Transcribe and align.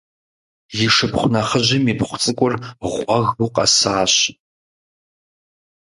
И 0.87 0.89
шыпхъу 0.95 1.29
нэхъыжьым 1.33 1.85
ипхъу 1.91 2.17
цӏыкӏур 2.21 2.53
гъуэгыу 2.91 3.53
къэсащ. 3.55 4.15